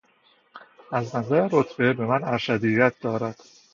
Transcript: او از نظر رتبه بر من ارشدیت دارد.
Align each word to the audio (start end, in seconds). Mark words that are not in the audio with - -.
او 0.91 0.97
از 0.97 1.15
نظر 1.15 1.49
رتبه 1.51 1.93
بر 1.93 2.05
من 2.05 2.23
ارشدیت 2.23 2.93
دارد. 3.01 3.39